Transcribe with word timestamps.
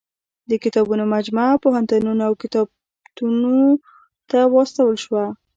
د 0.49 0.51
کتابونو 0.63 1.03
مجموعه 1.15 1.53
پوهنتونونو 1.63 2.21
او 2.29 2.33
کتابتونو 2.43 3.55
ته 4.29 4.39
واستول 4.53 4.95
شوه. 5.03 5.25